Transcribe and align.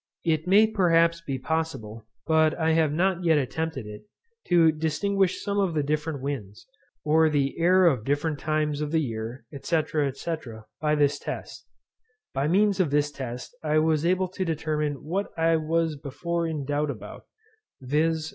It 0.25 0.47
may 0.47 0.65
perhaps 0.65 1.21
be 1.21 1.37
possible, 1.37 2.07
but 2.25 2.57
I 2.57 2.71
have 2.71 2.91
not 2.91 3.23
yet 3.23 3.37
attempted 3.37 3.85
it, 3.85 4.01
to 4.47 4.71
distinguish 4.71 5.43
some 5.43 5.59
of 5.59 5.75
the 5.75 5.83
different 5.83 6.23
winds, 6.23 6.65
or 7.05 7.29
the 7.29 7.53
air 7.59 7.85
of 7.85 8.03
different 8.03 8.39
times 8.39 8.81
of 8.81 8.89
the 8.91 8.99
year, 9.01 9.45
&c. 9.61 9.83
&c. 10.15 10.35
by 10.81 10.95
this 10.95 11.19
test. 11.19 11.67
By 12.33 12.47
means 12.47 12.79
of 12.79 12.89
this 12.89 13.11
test 13.11 13.55
I 13.61 13.77
was 13.77 14.03
able 14.03 14.29
to 14.29 14.43
determine 14.43 15.03
what 15.03 15.27
I 15.37 15.55
was 15.57 15.95
before 15.97 16.47
in 16.47 16.65
doubt 16.65 16.89
about, 16.89 17.27
viz. 17.79 18.27